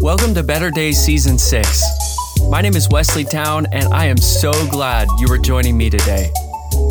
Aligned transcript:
Welcome 0.00 0.32
to 0.34 0.44
Better 0.44 0.70
Days 0.70 0.96
Season 0.96 1.36
6. 1.36 1.82
My 2.48 2.60
name 2.60 2.76
is 2.76 2.88
Wesley 2.88 3.24
Town, 3.24 3.66
and 3.72 3.92
I 3.92 4.04
am 4.04 4.16
so 4.16 4.52
glad 4.68 5.08
you 5.18 5.26
are 5.32 5.38
joining 5.38 5.76
me 5.76 5.90
today. 5.90 6.30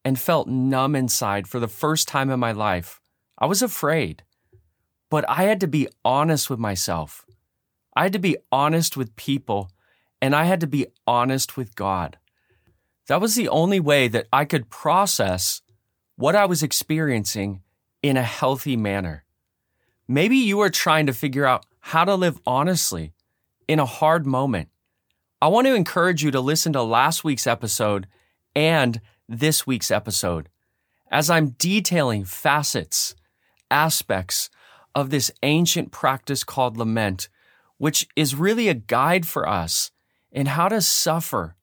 and 0.05 0.19
felt 0.19 0.49
numb 0.49 0.97
inside 0.97 1.47
for 1.47 1.61
the 1.61 1.69
first 1.69 2.09
time 2.09 2.31
in 2.31 2.41
my 2.41 2.53
life, 2.53 3.01
I 3.39 3.47
was 3.47 3.63
afraid. 3.63 4.23
But 5.11 5.29
I 5.29 5.45
had 5.45 5.61
to 5.61 5.69
be 5.69 5.89
honest 6.05 6.51
with 6.51 6.59
myself. 6.59 7.25
I 7.97 8.05
had 8.05 8.13
to 8.15 8.19
be 8.19 8.37
honest 8.51 8.97
with 8.97 9.17
people, 9.17 9.71
and 10.21 10.35
I 10.35 10.45
had 10.45 10.61
to 10.61 10.67
be 10.67 10.87
honest 11.07 11.57
with 11.57 11.75
God. 11.75 12.19
That 13.07 13.21
was 13.21 13.35
the 13.35 13.49
only 13.49 13.81
way 13.81 14.09
that 14.09 14.27
I 14.33 14.45
could 14.45 14.71
process 14.71 15.63
what 16.17 16.35
I 16.35 16.47
was 16.47 16.63
experiencing 16.63 17.63
in 18.03 18.17
a 18.17 18.23
healthy 18.23 18.77
manner. 18.77 19.25
Maybe 20.09 20.37
you 20.37 20.61
are 20.61 20.71
trying 20.71 21.07
to 21.07 21.13
figure 21.13 21.47
out 21.47 21.67
how 21.81 22.05
to 22.05 22.15
live 22.15 22.41
honestly 22.47 23.13
in 23.69 23.79
a 23.79 23.87
hard 23.87 24.27
moment. 24.27 24.69
I 25.41 25.49
want 25.49 25.67
to 25.67 25.75
encourage 25.75 26.23
you 26.23 26.31
to 26.31 26.41
listen 26.41 26.73
to 26.73 26.83
last 26.83 27.25
week's 27.25 27.47
episode 27.47 28.07
and 28.57 29.01
this 29.29 29.67
week's 29.67 29.91
episode 29.91 30.49
as 31.11 31.31
I'm 31.31 31.51
detailing 31.51 32.25
facets, 32.25 33.15
aspects 33.71 34.51
of 34.95 35.11
this 35.11 35.31
ancient 35.43 35.93
practice 35.93 36.43
called 36.45 36.77
lament, 36.77 37.29
which 37.79 38.07
is 38.17 38.35
really 38.35 38.69
a 38.69 38.75
guide 38.75 39.27
for 39.27 39.49
us 39.49 39.91
in 40.31 40.47
how 40.47 40.69
to 40.69 40.81
suffer 40.81 41.57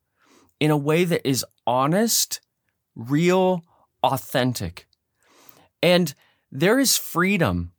in 0.60 0.70
a 0.70 0.76
way 0.76 1.04
that 1.04 1.26
is 1.28 1.44
honest, 1.66 2.40
real, 2.94 3.62
authentic. 4.02 4.86
And 5.82 6.14
there 6.50 6.78
is 6.78 6.96
freedom 6.96 7.72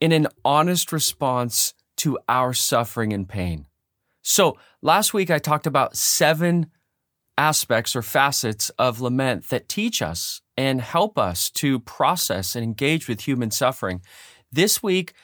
in 0.00 0.12
an 0.12 0.26
honest 0.44 0.92
response 0.92 1.74
to 1.98 2.18
our 2.28 2.52
suffering 2.52 3.12
and 3.12 3.28
pain. 3.28 3.66
So, 4.22 4.58
last 4.82 5.14
week 5.14 5.30
I 5.30 5.38
talked 5.38 5.66
about 5.66 5.96
seven 5.96 6.70
aspects 7.36 7.94
or 7.94 8.02
facets 8.02 8.70
of 8.70 9.00
lament 9.00 9.48
that 9.50 9.68
teach 9.68 10.02
us 10.02 10.40
and 10.56 10.80
help 10.80 11.18
us 11.18 11.50
to 11.50 11.80
process 11.80 12.54
and 12.54 12.64
engage 12.64 13.08
with 13.08 13.22
human 13.22 13.50
suffering. 13.50 14.00
This 14.52 14.82
week, 14.82 15.14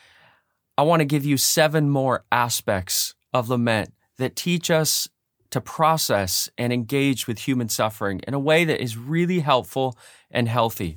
I 0.80 0.82
want 0.82 1.00
to 1.00 1.04
give 1.04 1.26
you 1.26 1.36
seven 1.36 1.90
more 1.90 2.24
aspects 2.32 3.14
of 3.34 3.50
lament 3.50 3.92
that 4.16 4.34
teach 4.34 4.70
us 4.70 5.10
to 5.50 5.60
process 5.60 6.48
and 6.56 6.72
engage 6.72 7.26
with 7.26 7.40
human 7.40 7.68
suffering 7.68 8.22
in 8.26 8.32
a 8.32 8.38
way 8.38 8.64
that 8.64 8.82
is 8.82 8.96
really 8.96 9.40
helpful 9.40 9.98
and 10.30 10.48
healthy. 10.48 10.96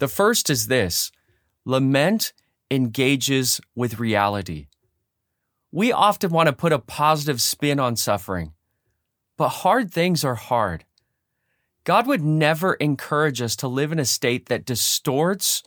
The 0.00 0.06
first 0.06 0.50
is 0.50 0.66
this 0.66 1.10
Lament 1.64 2.34
engages 2.70 3.58
with 3.74 3.98
reality. 3.98 4.66
We 5.70 5.92
often 5.92 6.30
want 6.30 6.48
to 6.48 6.52
put 6.52 6.74
a 6.74 6.78
positive 6.78 7.40
spin 7.40 7.80
on 7.80 7.96
suffering, 7.96 8.52
but 9.38 9.48
hard 9.48 9.90
things 9.90 10.26
are 10.26 10.34
hard. 10.34 10.84
God 11.84 12.06
would 12.06 12.22
never 12.22 12.74
encourage 12.74 13.40
us 13.40 13.56
to 13.56 13.66
live 13.66 13.92
in 13.92 13.98
a 13.98 14.04
state 14.04 14.50
that 14.50 14.66
distorts 14.66 15.62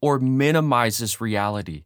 or 0.00 0.18
minimizes 0.18 1.20
reality. 1.20 1.84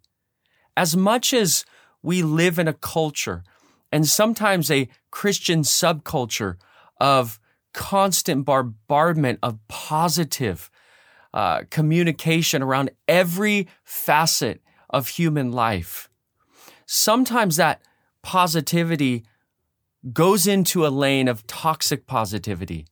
As 0.77 0.97
much 0.97 1.33
as 1.33 1.65
we 2.03 2.23
live 2.23 2.59
in 2.59 2.69
a 2.69 2.73
culture 2.73 3.45
and 3.93 4.07
sometimes 4.07 4.71
a 4.71 4.89
Christian 5.11 5.63
subculture 5.63 6.57
of 7.01 7.39
constant 7.73 8.45
bombardment 8.45 9.39
of 9.43 9.59
positive, 9.69 10.71
uh, 11.33 11.63
communication 11.71 12.63
around 12.63 12.91
every 13.09 13.69
facet 13.83 14.61
of 14.91 15.09
human 15.09 15.53
life. 15.53 16.09
Sometimes 16.87 17.57
that 17.57 17.81
positivity 18.23 19.25
goes 20.13 20.47
into 20.47 20.87
a 20.87 20.89
lane 20.89 21.29
of 21.29 21.47
toxic 21.47 22.07
positivity 22.07 22.87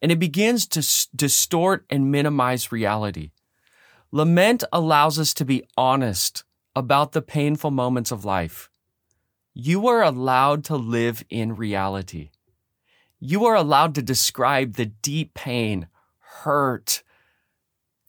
and 0.00 0.10
it 0.10 0.18
begins 0.18 0.66
to 0.66 0.80
s- 0.80 1.08
distort 1.14 1.84
and 1.90 2.10
minimize 2.10 2.72
reality. 2.72 3.30
Lament 4.10 4.64
allows 4.72 5.18
us 5.18 5.32
to 5.34 5.44
be 5.44 5.64
honest 5.76 6.44
about 6.74 7.12
the 7.12 7.22
painful 7.22 7.70
moments 7.70 8.10
of 8.10 8.24
life. 8.24 8.70
You 9.54 9.86
are 9.88 10.02
allowed 10.02 10.64
to 10.64 10.76
live 10.76 11.24
in 11.28 11.54
reality. 11.54 12.30
You 13.20 13.44
are 13.44 13.54
allowed 13.54 13.94
to 13.96 14.02
describe 14.02 14.74
the 14.74 14.86
deep 14.86 15.34
pain, 15.34 15.88
hurt, 16.18 17.02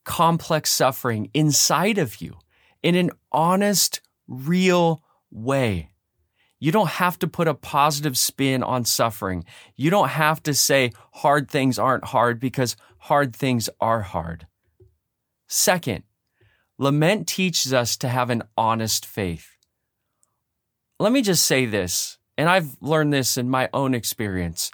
complex 0.05 0.71
suffering 0.71 1.29
inside 1.33 1.97
of 1.97 2.21
you 2.21 2.37
in 2.81 2.95
an 2.95 3.11
honest, 3.31 4.01
real 4.27 5.03
way. 5.31 5.89
You 6.59 6.71
don't 6.71 6.89
have 6.91 7.19
to 7.19 7.27
put 7.27 7.49
a 7.49 7.53
positive 7.53 8.17
spin 8.17 8.63
on 8.63 8.85
suffering. 8.85 9.43
You 9.75 9.89
don't 9.89 10.09
have 10.09 10.41
to 10.43 10.53
say 10.53 10.91
hard 11.11 11.51
things 11.51 11.77
aren't 11.77 12.05
hard 12.05 12.39
because 12.39 12.77
hard 12.99 13.35
things 13.35 13.69
are 13.81 14.01
hard. 14.01 14.47
Second, 15.47 16.03
lament 16.77 17.27
teaches 17.27 17.73
us 17.73 17.95
to 17.97 18.07
have 18.07 18.29
an 18.29 18.43
honest 18.57 19.05
faith. 19.05 19.57
Let 20.99 21.11
me 21.11 21.21
just 21.21 21.45
say 21.45 21.65
this, 21.65 22.17
and 22.37 22.49
I've 22.49 22.77
learned 22.81 23.13
this 23.13 23.37
in 23.37 23.49
my 23.49 23.69
own 23.73 23.93
experience. 23.93 24.71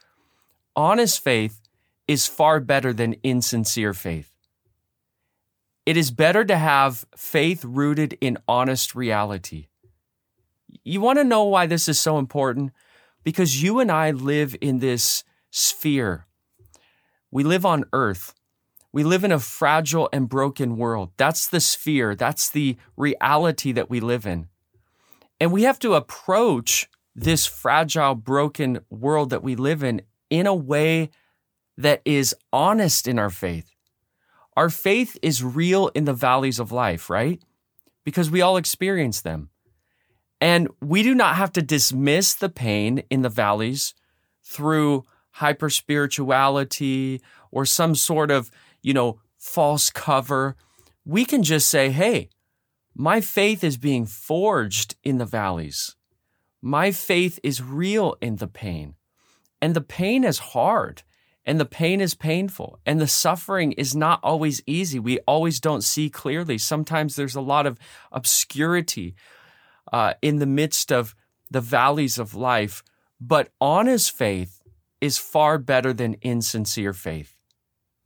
Honest 0.76 1.24
faith 1.24 1.62
is 2.08 2.28
far 2.28 2.60
better 2.60 2.94
than 2.94 3.16
insincere 3.24 3.94
faith. 3.94 4.34
It 5.86 5.98
is 5.98 6.12
better 6.12 6.46
to 6.46 6.58
have 6.58 7.06
faith 7.16 7.66
rooted 7.66 8.18
in 8.22 8.38
honest 8.48 8.94
reality. 8.94 9.68
You 10.84 11.02
want 11.02 11.18
to 11.18 11.24
know 11.24 11.46
why 11.46 11.66
this 11.66 11.88
is 11.88 12.00
so 12.00 12.20
important? 12.20 12.72
Because 13.24 13.62
you 13.62 13.80
and 13.80 13.92
I 13.92 14.12
live 14.12 14.56
in 14.62 14.80
this 14.80 15.24
sphere. 15.52 16.28
We 17.32 17.44
live 17.44 17.66
on 17.66 17.86
earth. 17.92 18.34
We 18.92 19.04
live 19.04 19.24
in 19.24 19.32
a 19.32 19.40
fragile 19.40 20.10
and 20.12 20.28
broken 20.28 20.78
world. 20.78 21.12
That's 21.18 21.48
the 21.48 21.60
sphere. 21.60 22.16
That's 22.16 22.50
the 22.50 22.78
reality 22.98 23.72
that 23.72 23.90
we 23.90 24.00
live 24.00 24.26
in. 24.26 24.48
And 25.40 25.52
we 25.52 25.64
have 25.64 25.80
to 25.80 25.94
approach 25.94 26.90
this 27.16 27.46
fragile, 27.46 28.16
broken 28.16 28.80
world 28.90 29.30
that 29.30 29.44
we 29.44 29.56
live 29.56 29.84
in 29.84 30.02
in 30.30 30.48
a 30.48 30.56
way 30.56 31.10
that 31.78 32.02
is 32.06 32.36
honest 32.52 33.08
in 33.08 33.18
our 33.18 33.30
faith. 33.30 33.74
Our 34.58 34.70
faith 34.70 35.18
is 35.22 35.44
real 35.44 35.88
in 35.90 36.06
the 36.06 36.14
valleys 36.14 36.60
of 36.60 36.72
life, 36.72 37.10
right? 37.10 37.42
Because 38.04 38.30
we 38.30 38.42
all 38.42 38.58
experience 38.58 39.22
them. 39.22 39.50
And 40.42 40.68
we 40.82 41.04
do 41.04 41.14
not 41.14 41.36
have 41.36 41.52
to 41.54 41.62
dismiss 41.62 42.34
the 42.34 42.50
pain 42.50 43.04
in 43.10 43.22
the 43.22 43.30
valleys 43.30 43.94
through 44.44 45.06
hyper 45.32 45.70
spirituality 45.70 47.22
or 47.52 47.66
some 47.66 47.96
sort 47.96 48.32
of, 48.32 48.52
you 48.82 48.94
know, 48.94 49.20
false 49.38 49.90
cover. 49.90 50.56
We 51.06 51.26
can 51.26 51.44
just 51.44 51.70
say, 51.70 51.90
hey, 51.90 52.30
my 52.96 53.22
faith 53.22 53.64
is 53.64 53.78
being 53.78 54.06
forged 54.06 54.96
in 55.04 55.18
the 55.18 55.26
valleys. 55.26 55.96
My 56.62 56.92
faith 56.92 57.40
is 57.44 57.64
real 57.64 58.18
in 58.22 58.38
the 58.38 58.48
pain. 58.48 58.96
And 59.62 59.76
the 59.76 59.82
pain 59.82 60.24
is 60.24 60.40
hard 60.40 61.04
and 61.46 61.60
the 61.60 61.66
pain 61.66 62.02
is 62.02 62.14
painful 62.14 62.80
and 62.86 63.00
the 63.00 63.08
suffering 63.08 63.72
is 63.74 63.96
not 63.96 64.20
always 64.24 64.62
easy. 64.66 65.00
We 65.00 65.20
always 65.20 65.60
don't 65.60 65.84
see 65.84 66.10
clearly. 66.10 66.58
Sometimes 66.58 67.16
there's 67.16 67.36
a 67.36 67.42
lot 67.42 67.66
of 67.66 67.80
obscurity 68.12 69.16
uh, 69.92 70.14
in 70.22 70.38
the 70.38 70.46
midst 70.46 70.92
of 70.92 71.16
the 71.50 71.62
valleys 71.62 72.20
of 72.20 72.36
life. 72.36 72.84
But 73.20 73.50
honest 73.60 74.12
faith 74.12 74.62
is 75.02 75.18
far 75.18 75.58
better 75.58 75.94
than 75.94 76.16
insincere 76.22 76.94
faith. 76.94 77.36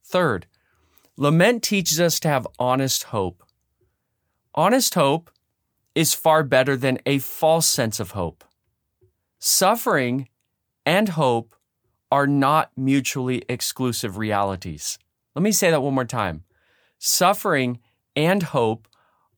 Third, 0.05 0.47
lament 1.17 1.63
teaches 1.63 1.99
us 1.99 2.19
to 2.21 2.27
have 2.27 2.47
honest 2.59 3.03
hope. 3.05 3.43
Honest 4.55 4.93
hope 4.95 5.29
is 5.95 6.13
far 6.13 6.43
better 6.43 6.75
than 6.75 6.99
a 7.05 7.19
false 7.19 7.67
sense 7.67 7.99
of 7.99 8.11
hope. 8.11 8.43
Suffering 9.39 10.29
and 10.85 11.09
hope 11.09 11.55
are 12.11 12.27
not 12.27 12.71
mutually 12.77 13.43
exclusive 13.49 14.17
realities. 14.17 14.97
Let 15.35 15.43
me 15.43 15.51
say 15.51 15.71
that 15.71 15.81
one 15.81 15.95
more 15.95 16.05
time. 16.05 16.43
Suffering 16.99 17.79
and 18.15 18.43
hope 18.43 18.87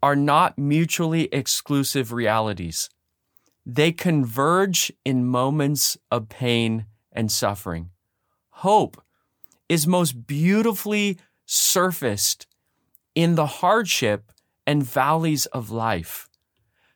are 0.04 0.16
not 0.16 0.58
mutually 0.58 1.24
exclusive 1.32 2.12
realities. 2.12 2.90
They 3.66 3.92
converge 3.92 4.92
in 5.04 5.26
moments 5.26 5.98
of 6.12 6.30
pain 6.30 6.86
and 7.12 7.32
suffering. 7.32 7.90
Hope 8.50 9.02
is 9.68 9.88
most 9.88 10.28
beautifully 10.28 11.18
surfaced 11.46 12.48
in 13.14 13.36
the 13.36 13.46
hardship 13.46 14.32
and 14.68 14.84
valleys 14.84 15.46
of 15.48 15.72
life. 15.72 16.28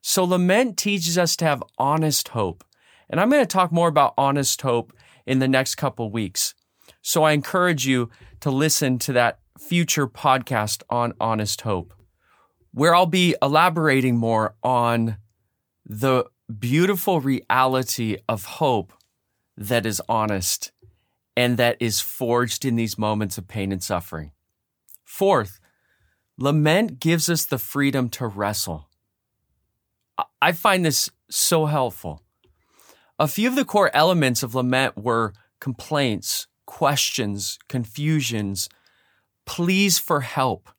So, 0.01 0.23
lament 0.23 0.77
teaches 0.77 1.17
us 1.17 1.35
to 1.37 1.45
have 1.45 1.63
honest 1.77 2.29
hope. 2.29 2.63
And 3.09 3.19
I'm 3.19 3.29
going 3.29 3.41
to 3.41 3.47
talk 3.47 3.71
more 3.71 3.87
about 3.87 4.13
honest 4.17 4.61
hope 4.61 4.93
in 5.25 5.39
the 5.39 5.47
next 5.47 5.75
couple 5.75 6.11
weeks. 6.11 6.53
So, 7.01 7.23
I 7.23 7.33
encourage 7.33 7.85
you 7.85 8.09
to 8.39 8.49
listen 8.49 8.99
to 8.99 9.13
that 9.13 9.39
future 9.57 10.07
podcast 10.07 10.83
on 10.89 11.13
honest 11.19 11.61
hope, 11.61 11.93
where 12.71 12.95
I'll 12.95 13.05
be 13.05 13.35
elaborating 13.41 14.17
more 14.17 14.55
on 14.63 15.17
the 15.85 16.25
beautiful 16.57 17.19
reality 17.19 18.17
of 18.27 18.45
hope 18.45 18.93
that 19.57 19.85
is 19.85 20.01
honest 20.07 20.71
and 21.35 21.57
that 21.57 21.77
is 21.79 21.99
forged 21.99 22.65
in 22.65 22.75
these 22.75 22.97
moments 22.97 23.37
of 23.37 23.47
pain 23.47 23.71
and 23.71 23.83
suffering. 23.83 24.31
Fourth, 25.09 25.59
lament 26.37 26.99
gives 26.99 27.29
us 27.29 27.43
the 27.43 27.57
freedom 27.57 28.09
to 28.09 28.27
wrestle. 28.27 28.89
I 30.39 30.51
find 30.51 30.85
this 30.85 31.09
so 31.31 31.65
helpful. 31.65 32.21
A 33.17 33.27
few 33.27 33.49
of 33.49 33.55
the 33.55 33.65
core 33.65 33.89
elements 33.93 34.43
of 34.43 34.53
lament 34.53 34.95
were 34.95 35.33
complaints, 35.59 36.45
questions, 36.67 37.57
confusions, 37.67 38.69
pleas 39.47 39.97
for 39.97 40.21
help. 40.21 40.69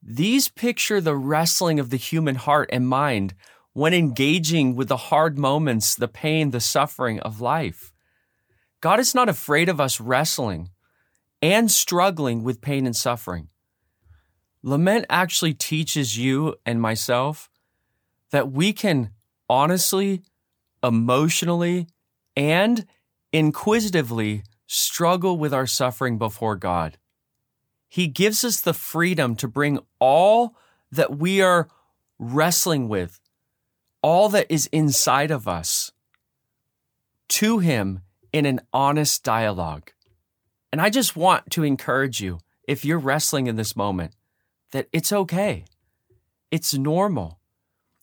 These 0.00 0.48
picture 0.48 1.00
the 1.00 1.16
wrestling 1.16 1.80
of 1.80 1.90
the 1.90 1.96
human 1.96 2.36
heart 2.36 2.70
and 2.72 2.88
mind 2.88 3.34
when 3.72 3.92
engaging 3.92 4.76
with 4.76 4.86
the 4.86 5.08
hard 5.10 5.36
moments, 5.36 5.96
the 5.96 6.08
pain, 6.08 6.52
the 6.52 6.60
suffering 6.60 7.18
of 7.20 7.40
life. 7.40 7.92
God 8.80 9.00
is 9.00 9.16
not 9.16 9.28
afraid 9.28 9.68
of 9.68 9.80
us 9.80 10.00
wrestling 10.00 10.70
and 11.40 11.70
struggling 11.70 12.42
with 12.42 12.60
pain 12.60 12.86
and 12.86 12.96
suffering. 12.96 13.48
Lament 14.62 15.06
actually 15.08 15.54
teaches 15.54 16.18
you 16.18 16.56
and 16.66 16.80
myself 16.80 17.50
that 18.30 18.50
we 18.50 18.72
can 18.72 19.10
honestly, 19.48 20.22
emotionally, 20.82 21.86
and 22.36 22.84
inquisitively 23.32 24.42
struggle 24.66 25.38
with 25.38 25.54
our 25.54 25.66
suffering 25.66 26.18
before 26.18 26.56
God. 26.56 26.98
He 27.88 28.06
gives 28.06 28.44
us 28.44 28.60
the 28.60 28.74
freedom 28.74 29.34
to 29.36 29.48
bring 29.48 29.78
all 29.98 30.54
that 30.92 31.16
we 31.16 31.40
are 31.40 31.68
wrestling 32.18 32.88
with 32.88 33.20
all 34.02 34.28
that 34.28 34.46
is 34.48 34.66
inside 34.72 35.30
of 35.30 35.48
us 35.48 35.92
to 37.28 37.58
Him 37.58 38.02
in 38.32 38.46
an 38.46 38.60
honest 38.72 39.24
dialogue. 39.24 39.92
And 40.72 40.80
I 40.80 40.90
just 40.90 41.16
want 41.16 41.50
to 41.52 41.64
encourage 41.64 42.20
you, 42.20 42.38
if 42.66 42.84
you're 42.84 42.98
wrestling 42.98 43.46
in 43.46 43.56
this 43.56 43.74
moment, 43.74 44.12
that 44.72 44.88
it's 44.92 45.12
okay. 45.12 45.64
It's 46.50 46.74
normal. 46.74 47.40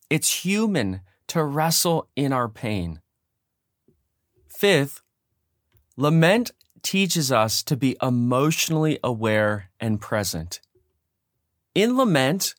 It's 0.10 0.44
human 0.44 1.02
to 1.28 1.44
wrestle 1.44 2.08
in 2.16 2.34
our 2.34 2.50
pain. 2.50 3.02
Fifth, 4.48 5.02
lament 5.98 6.52
teaches 6.82 7.32
us 7.32 7.64
to 7.64 7.76
be 7.76 7.98
emotionally 8.02 9.00
aware 9.04 9.70
and 9.80 10.00
present. 10.00 10.62
In 11.74 11.98
lament, 11.98 12.56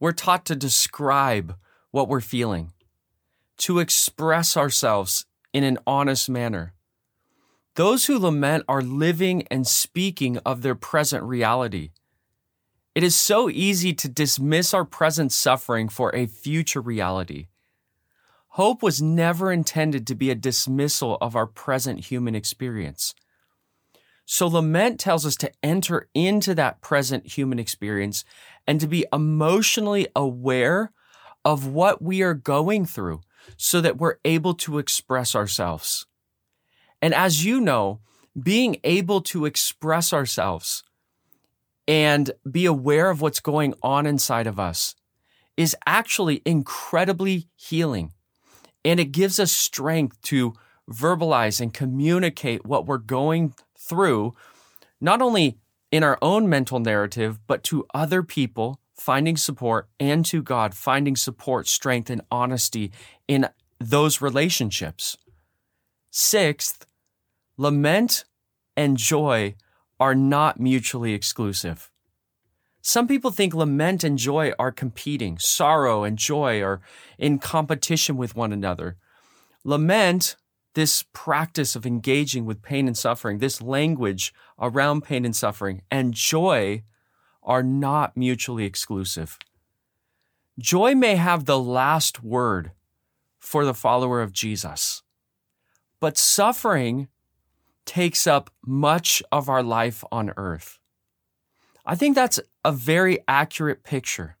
we're 0.00 0.12
taught 0.12 0.44
to 0.46 0.56
describe 0.56 1.56
what 1.90 2.08
we're 2.08 2.20
feeling 2.20 2.72
to 3.58 3.80
express 3.80 4.56
ourselves 4.56 5.26
in 5.52 5.64
an 5.64 5.78
honest 5.86 6.28
manner. 6.28 6.74
Those 7.78 8.06
who 8.06 8.18
lament 8.18 8.64
are 8.68 8.82
living 8.82 9.46
and 9.52 9.64
speaking 9.64 10.38
of 10.38 10.62
their 10.62 10.74
present 10.74 11.22
reality. 11.22 11.90
It 12.96 13.04
is 13.04 13.14
so 13.14 13.48
easy 13.48 13.94
to 13.94 14.08
dismiss 14.08 14.74
our 14.74 14.84
present 14.84 15.30
suffering 15.30 15.88
for 15.88 16.12
a 16.12 16.26
future 16.26 16.80
reality. 16.80 17.46
Hope 18.48 18.82
was 18.82 19.00
never 19.00 19.52
intended 19.52 20.08
to 20.08 20.16
be 20.16 20.28
a 20.28 20.34
dismissal 20.34 21.18
of 21.20 21.36
our 21.36 21.46
present 21.46 22.06
human 22.06 22.34
experience. 22.34 23.14
So, 24.26 24.48
lament 24.48 24.98
tells 24.98 25.24
us 25.24 25.36
to 25.36 25.52
enter 25.62 26.08
into 26.14 26.56
that 26.56 26.80
present 26.80 27.28
human 27.28 27.60
experience 27.60 28.24
and 28.66 28.80
to 28.80 28.88
be 28.88 29.06
emotionally 29.12 30.08
aware 30.16 30.90
of 31.44 31.68
what 31.68 32.02
we 32.02 32.22
are 32.22 32.34
going 32.34 32.86
through 32.86 33.20
so 33.56 33.80
that 33.80 33.98
we're 33.98 34.16
able 34.24 34.54
to 34.54 34.78
express 34.78 35.36
ourselves. 35.36 36.08
And 37.00 37.14
as 37.14 37.44
you 37.44 37.60
know, 37.60 38.00
being 38.40 38.78
able 38.84 39.20
to 39.22 39.44
express 39.44 40.12
ourselves 40.12 40.82
and 41.86 42.30
be 42.50 42.66
aware 42.66 43.10
of 43.10 43.20
what's 43.20 43.40
going 43.40 43.74
on 43.82 44.06
inside 44.06 44.46
of 44.46 44.60
us 44.60 44.94
is 45.56 45.76
actually 45.86 46.42
incredibly 46.44 47.48
healing. 47.56 48.12
And 48.84 49.00
it 49.00 49.12
gives 49.12 49.40
us 49.40 49.50
strength 49.50 50.20
to 50.22 50.54
verbalize 50.90 51.60
and 51.60 51.74
communicate 51.74 52.64
what 52.64 52.86
we're 52.86 52.98
going 52.98 53.54
through, 53.76 54.34
not 55.00 55.20
only 55.20 55.58
in 55.90 56.02
our 56.04 56.18
own 56.22 56.48
mental 56.48 56.78
narrative, 56.78 57.38
but 57.46 57.62
to 57.64 57.86
other 57.94 58.22
people 58.22 58.80
finding 58.98 59.36
support, 59.36 59.88
and 60.00 60.24
to 60.26 60.42
God, 60.42 60.74
finding 60.74 61.16
support, 61.16 61.68
strength, 61.68 62.10
and 62.10 62.20
honesty 62.30 62.90
in 63.26 63.48
those 63.78 64.20
relationships. 64.20 65.16
Sixth, 66.10 66.84
lament 67.58 68.24
and 68.76 68.96
joy 68.96 69.54
are 70.00 70.14
not 70.14 70.60
mutually 70.60 71.12
exclusive. 71.12 71.90
Some 72.80 73.08
people 73.08 73.32
think 73.32 73.52
lament 73.52 74.04
and 74.04 74.16
joy 74.16 74.52
are 74.58 74.72
competing, 74.72 75.38
sorrow 75.38 76.04
and 76.04 76.16
joy 76.16 76.62
are 76.62 76.80
in 77.18 77.38
competition 77.38 78.16
with 78.16 78.36
one 78.36 78.52
another. 78.52 78.96
Lament, 79.64 80.36
this 80.74 81.04
practice 81.12 81.74
of 81.74 81.84
engaging 81.84 82.46
with 82.46 82.62
pain 82.62 82.86
and 82.86 82.96
suffering, 82.96 83.38
this 83.38 83.60
language 83.60 84.32
around 84.58 85.02
pain 85.02 85.24
and 85.24 85.34
suffering, 85.34 85.82
and 85.90 86.14
joy 86.14 86.84
are 87.42 87.64
not 87.64 88.16
mutually 88.16 88.64
exclusive. 88.64 89.38
Joy 90.58 90.94
may 90.94 91.16
have 91.16 91.44
the 91.44 91.58
last 91.58 92.22
word 92.22 92.72
for 93.40 93.64
the 93.64 93.74
follower 93.74 94.22
of 94.22 94.32
Jesus, 94.32 95.02
but 96.00 96.16
suffering 96.16 97.08
takes 97.88 98.26
up 98.26 98.50
much 98.64 99.22
of 99.32 99.48
our 99.48 99.62
life 99.62 100.04
on 100.12 100.30
earth. 100.36 100.78
I 101.86 101.94
think 101.94 102.14
that's 102.14 102.38
a 102.62 102.70
very 102.70 103.18
accurate 103.26 103.82
picture. 103.82 104.36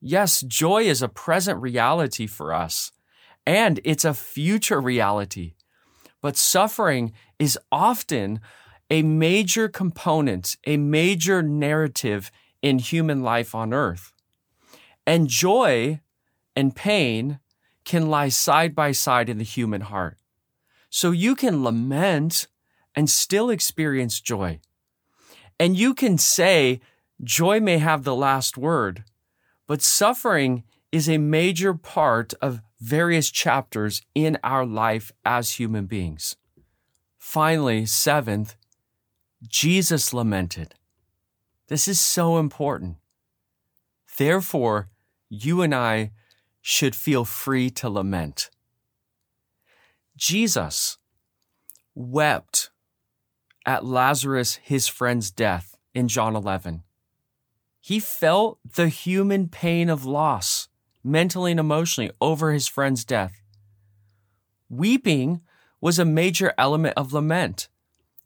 Yes, 0.00 0.40
joy 0.40 0.84
is 0.84 1.02
a 1.02 1.08
present 1.08 1.60
reality 1.60 2.26
for 2.26 2.54
us, 2.54 2.90
and 3.46 3.80
it's 3.84 4.06
a 4.06 4.14
future 4.14 4.80
reality. 4.80 5.56
But 6.22 6.38
suffering 6.38 7.12
is 7.38 7.58
often 7.70 8.40
a 8.88 9.02
major 9.02 9.68
component, 9.68 10.56
a 10.66 10.78
major 10.78 11.42
narrative 11.42 12.30
in 12.62 12.78
human 12.78 13.22
life 13.22 13.54
on 13.54 13.74
earth. 13.74 14.14
And 15.06 15.28
joy 15.28 16.00
and 16.56 16.74
pain 16.74 17.40
can 17.84 18.08
lie 18.08 18.30
side 18.30 18.74
by 18.74 18.92
side 18.92 19.28
in 19.28 19.36
the 19.36 19.44
human 19.44 19.82
heart. 19.82 20.16
So 20.88 21.10
you 21.10 21.34
can 21.34 21.62
lament 21.62 22.46
and 22.94 23.08
still 23.10 23.50
experience 23.50 24.20
joy. 24.20 24.60
And 25.58 25.76
you 25.76 25.94
can 25.94 26.18
say 26.18 26.80
joy 27.22 27.60
may 27.60 27.78
have 27.78 28.04
the 28.04 28.14
last 28.14 28.56
word, 28.56 29.04
but 29.66 29.82
suffering 29.82 30.64
is 30.92 31.08
a 31.08 31.18
major 31.18 31.74
part 31.74 32.34
of 32.40 32.60
various 32.80 33.30
chapters 33.30 34.02
in 34.14 34.38
our 34.44 34.66
life 34.66 35.10
as 35.24 35.52
human 35.52 35.86
beings. 35.86 36.36
Finally, 37.18 37.86
seventh, 37.86 38.56
Jesus 39.48 40.12
lamented. 40.12 40.74
This 41.68 41.88
is 41.88 42.00
so 42.00 42.38
important. 42.38 42.96
Therefore, 44.16 44.90
you 45.28 45.62
and 45.62 45.74
I 45.74 46.12
should 46.60 46.94
feel 46.94 47.24
free 47.24 47.70
to 47.70 47.88
lament. 47.88 48.50
Jesus 50.16 50.98
wept 51.94 52.70
at 53.66 53.84
Lazarus, 53.84 54.56
his 54.62 54.88
friend's 54.88 55.30
death 55.30 55.76
in 55.94 56.08
John 56.08 56.36
11. 56.36 56.82
He 57.80 58.00
felt 58.00 58.58
the 58.76 58.88
human 58.88 59.48
pain 59.48 59.90
of 59.90 60.04
loss, 60.04 60.68
mentally 61.02 61.50
and 61.50 61.60
emotionally, 61.60 62.10
over 62.20 62.52
his 62.52 62.66
friend's 62.66 63.04
death. 63.04 63.42
Weeping 64.68 65.42
was 65.80 65.98
a 65.98 66.04
major 66.04 66.52
element 66.56 66.94
of 66.96 67.12
lament. 67.12 67.68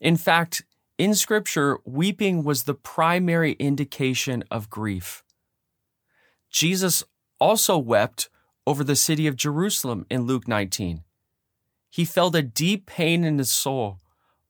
In 0.01 0.17
fact, 0.17 0.63
in 0.97 1.15
Scripture, 1.15 1.79
weeping 1.85 2.45
was 2.45 2.65
the 2.65 2.75
primary 2.75 3.53
indication 3.53 4.45
of 4.51 4.71
grief. 4.71 5.25
Jesus 6.51 7.05
also 7.41 7.77
wept 7.77 8.29
over 8.67 8.85
the 8.85 8.97
city 8.97 9.27
of 9.27 9.37
Jerusalem 9.37 10.07
in 10.11 10.23
Luke 10.23 10.49
19. 10.49 11.03
He 11.91 12.05
felt 12.05 12.35
a 12.35 12.43
deep 12.43 12.87
pain 12.87 13.25
in 13.25 13.39
his 13.39 13.51
soul 13.51 13.99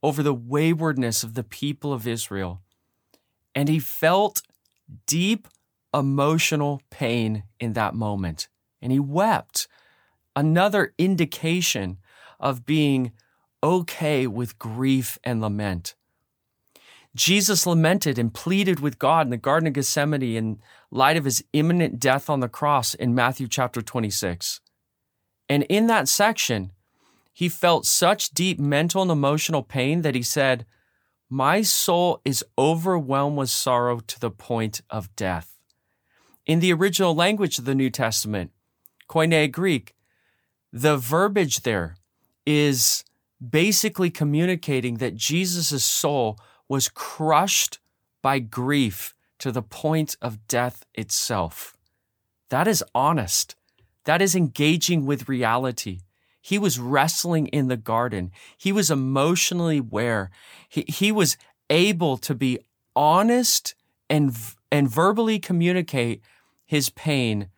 over 0.02 0.22
the 0.22 0.34
waywardness 0.34 1.22
of 1.22 1.34
the 1.34 1.42
people 1.42 1.92
of 1.92 2.06
Israel. 2.06 2.60
And 3.54 3.68
he 3.68 3.78
felt 3.78 4.42
deep 5.06 5.48
emotional 5.92 6.82
pain 6.90 7.44
in 7.58 7.72
that 7.72 7.94
moment. 7.94 8.48
And 8.80 8.92
he 8.92 9.00
wept. 9.00 9.66
Another 10.36 10.94
indication 10.98 11.98
of 12.38 12.64
being 12.64 13.12
okay 13.62 14.26
with 14.26 14.58
grief 14.58 15.18
and 15.24 15.40
lament. 15.40 15.94
Jesus 17.16 17.66
lamented 17.66 18.18
and 18.18 18.32
pleaded 18.32 18.78
with 18.78 18.98
God 18.98 19.26
in 19.26 19.30
the 19.30 19.36
Garden 19.36 19.66
of 19.66 19.72
Gethsemane 19.72 20.22
in 20.22 20.60
light 20.90 21.16
of 21.16 21.24
his 21.24 21.42
imminent 21.52 21.98
death 21.98 22.30
on 22.30 22.40
the 22.40 22.48
cross 22.48 22.94
in 22.94 23.14
Matthew 23.14 23.48
chapter 23.48 23.82
26. 23.82 24.60
And 25.48 25.64
in 25.64 25.88
that 25.88 26.06
section, 26.06 26.70
he 27.38 27.48
felt 27.48 27.86
such 27.86 28.30
deep 28.30 28.58
mental 28.58 29.00
and 29.00 29.12
emotional 29.12 29.62
pain 29.62 30.02
that 30.02 30.16
he 30.16 30.22
said, 30.22 30.66
My 31.30 31.62
soul 31.62 32.20
is 32.24 32.44
overwhelmed 32.58 33.36
with 33.38 33.48
sorrow 33.48 34.00
to 34.00 34.18
the 34.18 34.32
point 34.32 34.80
of 34.90 35.14
death. 35.14 35.56
In 36.46 36.58
the 36.58 36.72
original 36.72 37.14
language 37.14 37.60
of 37.60 37.64
the 37.64 37.76
New 37.76 37.90
Testament, 37.90 38.50
Koine 39.08 39.52
Greek, 39.52 39.94
the 40.72 40.96
verbiage 40.96 41.60
there 41.60 41.94
is 42.44 43.04
basically 43.38 44.10
communicating 44.10 44.96
that 44.96 45.14
Jesus' 45.14 45.84
soul 45.84 46.40
was 46.68 46.88
crushed 46.88 47.78
by 48.20 48.40
grief 48.40 49.14
to 49.38 49.52
the 49.52 49.62
point 49.62 50.16
of 50.20 50.48
death 50.48 50.84
itself. 50.92 51.76
That 52.48 52.66
is 52.66 52.82
honest. 52.96 53.54
That 54.06 54.20
is 54.20 54.34
engaging 54.34 55.06
with 55.06 55.28
reality. 55.28 56.00
He 56.40 56.58
was 56.58 56.78
wrestling 56.78 57.48
in 57.48 57.68
the 57.68 57.76
garden. 57.76 58.30
He 58.56 58.72
was 58.72 58.90
emotionally 58.90 59.78
aware. 59.78 60.30
He, 60.68 60.84
he 60.88 61.12
was 61.12 61.36
able 61.68 62.16
to 62.18 62.34
be 62.34 62.58
honest 62.94 63.74
and, 64.08 64.36
and 64.70 64.88
verbally 64.88 65.38
communicate 65.38 66.22
his 66.64 66.90
pain 66.90 67.48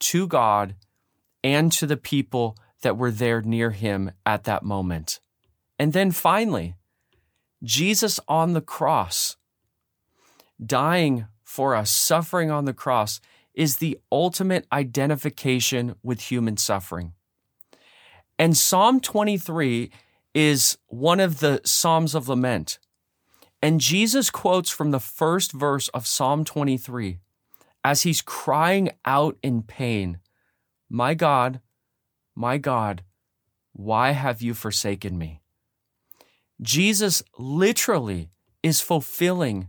to 0.00 0.26
God 0.26 0.74
and 1.42 1.72
to 1.72 1.86
the 1.86 1.96
people 1.96 2.56
that 2.82 2.96
were 2.96 3.10
there 3.10 3.42
near 3.42 3.70
him 3.70 4.10
at 4.24 4.44
that 4.44 4.62
moment. 4.62 5.20
And 5.78 5.92
then 5.92 6.10
finally, 6.10 6.74
Jesus 7.62 8.20
on 8.28 8.52
the 8.52 8.60
cross, 8.60 9.36
dying 10.64 11.26
for 11.42 11.74
us, 11.74 11.90
suffering 11.90 12.50
on 12.50 12.64
the 12.64 12.74
cross, 12.74 13.20
is 13.54 13.76
the 13.76 13.98
ultimate 14.12 14.66
identification 14.70 15.96
with 16.02 16.30
human 16.30 16.56
suffering. 16.56 17.12
And 18.38 18.56
Psalm 18.56 19.00
23 19.00 19.90
is 20.34 20.78
one 20.86 21.20
of 21.20 21.40
the 21.40 21.60
Psalms 21.64 22.14
of 22.14 22.28
Lament. 22.28 22.78
And 23.60 23.80
Jesus 23.80 24.30
quotes 24.30 24.70
from 24.70 24.92
the 24.92 25.00
first 25.00 25.52
verse 25.52 25.88
of 25.88 26.06
Psalm 26.06 26.44
23 26.44 27.18
as 27.82 28.02
he's 28.02 28.22
crying 28.22 28.90
out 29.04 29.36
in 29.42 29.62
pain 29.62 30.20
My 30.88 31.14
God, 31.14 31.60
my 32.34 32.56
God, 32.58 33.02
why 33.72 34.12
have 34.12 34.40
you 34.40 34.54
forsaken 34.54 35.18
me? 35.18 35.42
Jesus 36.62 37.22
literally 37.38 38.30
is 38.62 38.80
fulfilling 38.80 39.68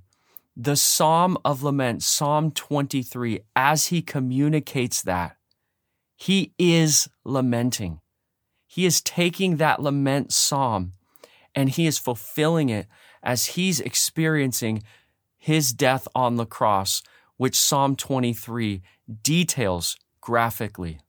the 0.55 0.75
Psalm 0.75 1.37
of 1.45 1.63
Lament, 1.63 2.03
Psalm 2.03 2.51
23, 2.51 3.39
as 3.55 3.87
he 3.87 4.01
communicates 4.01 5.01
that. 5.03 5.37
He 6.15 6.53
is 6.59 7.09
lamenting. 7.23 8.01
He 8.71 8.85
is 8.85 9.01
taking 9.01 9.57
that 9.57 9.81
lament 9.81 10.31
psalm 10.31 10.93
and 11.55 11.69
he 11.69 11.87
is 11.87 11.97
fulfilling 11.97 12.69
it 12.69 12.85
as 13.23 13.47
he's 13.47 13.79
experiencing 13.79 14.83
his 15.39 15.73
death 15.73 16.07
on 16.13 16.35
the 16.35 16.45
cross, 16.45 17.01
which 17.35 17.59
Psalm 17.59 17.95
23 17.95 18.83
details 19.23 19.97
graphically. 20.21 20.99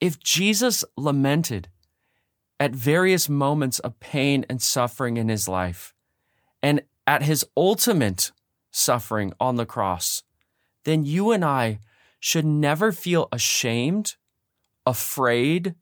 If 0.00 0.18
Jesus 0.18 0.82
lamented 0.96 1.68
at 2.58 2.72
various 2.72 3.28
moments 3.28 3.78
of 3.80 4.00
pain 4.00 4.46
and 4.48 4.62
suffering 4.62 5.18
in 5.18 5.28
his 5.28 5.46
life, 5.46 5.92
and 6.62 6.80
at 7.06 7.22
his 7.22 7.44
ultimate 7.54 8.32
suffering 8.70 9.34
on 9.38 9.56
the 9.56 9.66
cross, 9.66 10.22
then 10.84 11.04
you 11.04 11.32
and 11.32 11.44
I 11.44 11.80
should 12.18 12.46
never 12.46 12.92
feel 12.92 13.28
ashamed, 13.30 14.16
afraid, 14.86 15.74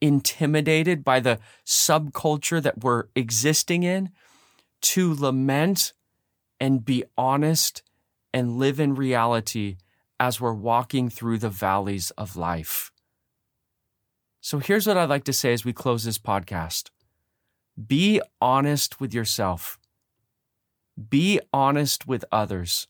intimidated 0.00 1.04
by 1.04 1.20
the 1.20 1.38
subculture 1.64 2.62
that 2.62 2.82
we're 2.82 3.04
existing 3.14 3.82
in 3.82 4.10
to 4.82 5.14
lament 5.14 5.92
and 6.60 6.84
be 6.84 7.04
honest 7.16 7.82
and 8.32 8.58
live 8.58 8.78
in 8.78 8.94
reality 8.94 9.76
as 10.18 10.40
we're 10.40 10.52
walking 10.52 11.08
through 11.08 11.38
the 11.38 11.50
valleys 11.50 12.10
of 12.12 12.36
life. 12.36 12.92
So 14.40 14.58
here's 14.58 14.86
what 14.86 14.96
I'd 14.96 15.08
like 15.08 15.24
to 15.24 15.32
say 15.32 15.52
as 15.52 15.64
we 15.64 15.72
close 15.72 16.04
this 16.04 16.18
podcast 16.18 16.90
be 17.86 18.20
honest 18.40 19.00
with 19.00 19.12
yourself, 19.12 19.78
be 21.10 21.40
honest 21.52 22.06
with 22.06 22.24
others, 22.32 22.88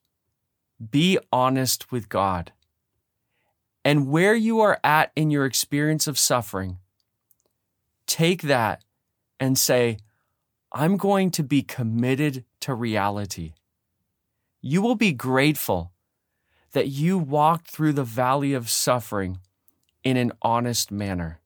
be 0.91 1.19
honest 1.33 1.91
with 1.91 2.09
God. 2.09 2.53
And 3.85 4.09
where 4.09 4.35
you 4.35 4.61
are 4.61 4.81
at 4.85 5.13
in 5.17 5.31
your 5.31 5.45
experience 5.45 6.07
of 6.07 6.19
suffering, 6.19 6.79
take 8.07 8.43
that 8.43 8.85
and 9.39 9.59
say, 9.59 9.99
I'm 10.73 10.97
going 10.97 11.31
to 11.33 11.43
be 11.43 11.63
committed 11.63 12.45
to 12.61 12.75
reality. 12.75 13.55
You 14.61 14.83
will 14.83 14.97
be 14.97 15.13
grateful 15.13 15.93
that 16.73 16.89
you 16.89 17.19
walked 17.19 17.69
through 17.69 17.93
the 17.93 18.05
valley 18.05 18.53
of 18.53 18.69
suffering 18.69 19.39
in 20.05 20.17
an 20.17 20.33
honest 20.43 20.91
manner 20.91 21.41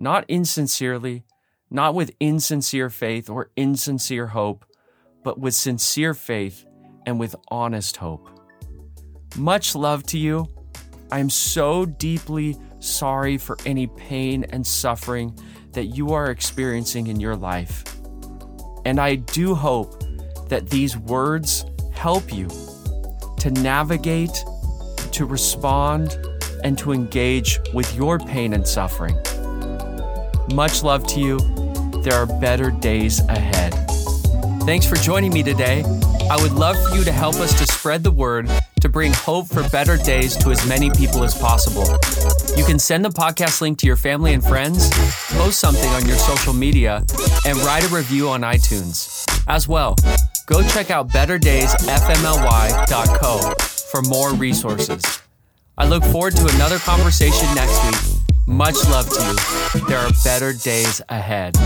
not 0.00 0.24
insincerely, 0.28 1.24
not 1.70 1.94
with 1.94 2.10
insincere 2.18 2.88
faith 2.88 3.28
or 3.28 3.50
insincere 3.54 4.28
hope, 4.28 4.64
but 5.22 5.38
with 5.38 5.54
sincere 5.54 6.14
faith 6.14 6.64
and 7.06 7.20
with 7.20 7.36
honest 7.48 7.98
hope. 7.98 8.28
Much 9.36 9.74
love 9.74 10.02
to 10.04 10.18
you. 10.18 10.48
I 11.12 11.18
am 11.18 11.28
so 11.28 11.84
deeply 11.84 12.56
sorry 12.78 13.36
for 13.36 13.58
any 13.66 13.86
pain 13.88 14.44
and 14.44 14.66
suffering 14.66 15.38
that 15.72 15.86
you 15.86 16.12
are 16.12 16.30
experiencing 16.30 17.06
in 17.06 17.20
your 17.20 17.36
life. 17.36 17.84
And 18.84 18.98
I 18.98 19.16
do 19.16 19.54
hope 19.54 20.02
that 20.48 20.70
these 20.70 20.96
words 20.96 21.64
help 21.92 22.32
you 22.32 22.48
to 23.38 23.50
navigate, 23.50 24.44
to 25.12 25.24
respond, 25.24 26.16
and 26.64 26.76
to 26.78 26.92
engage 26.92 27.58
with 27.72 27.94
your 27.94 28.18
pain 28.18 28.52
and 28.52 28.66
suffering. 28.66 29.16
Much 30.54 30.82
love 30.82 31.06
to 31.08 31.20
you. 31.20 31.38
There 32.02 32.14
are 32.14 32.26
better 32.26 32.70
days 32.70 33.20
ahead. 33.28 33.74
Thanks 34.64 34.86
for 34.86 34.96
joining 34.96 35.32
me 35.32 35.42
today. 35.42 35.84
I 36.30 36.36
would 36.40 36.52
love 36.52 36.76
for 36.82 36.96
you 36.96 37.04
to 37.04 37.12
help 37.12 37.36
us 37.36 37.58
to 37.58 37.66
spread 37.66 38.02
the 38.02 38.10
word 38.10 38.50
to 38.80 38.88
bring 38.88 39.12
hope 39.12 39.46
for 39.46 39.68
better 39.70 39.96
days 39.96 40.36
to 40.36 40.50
as 40.50 40.66
many 40.66 40.90
people 40.90 41.22
as 41.22 41.36
possible. 41.38 41.84
You 42.60 42.66
can 42.66 42.78
send 42.78 43.02
the 43.02 43.08
podcast 43.08 43.62
link 43.62 43.78
to 43.78 43.86
your 43.86 43.96
family 43.96 44.34
and 44.34 44.44
friends, 44.44 44.90
post 45.30 45.58
something 45.58 45.88
on 45.92 46.06
your 46.06 46.18
social 46.18 46.52
media, 46.52 47.02
and 47.46 47.56
write 47.60 47.84
a 47.84 47.88
review 47.88 48.28
on 48.28 48.42
iTunes. 48.42 49.24
As 49.48 49.66
well, 49.66 49.96
go 50.44 50.62
check 50.68 50.90
out 50.90 51.08
betterdaysfmly.co 51.08 53.54
for 53.90 54.02
more 54.02 54.34
resources. 54.34 55.02
I 55.78 55.86
look 55.86 56.04
forward 56.04 56.36
to 56.36 56.46
another 56.54 56.78
conversation 56.80 57.48
next 57.54 57.82
week 57.86 57.96
much 58.46 58.74
love 58.90 59.08
to 59.08 59.24
you. 59.24 59.36
There 59.86 59.98
are 59.98 60.10
better 60.24 60.52
days 60.52 61.00
ahead. 61.08 61.56